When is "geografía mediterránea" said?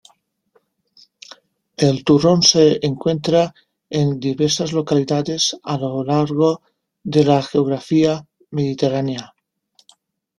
7.43-9.35